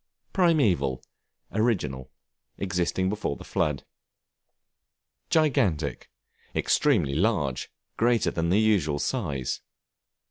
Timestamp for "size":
8.97-9.61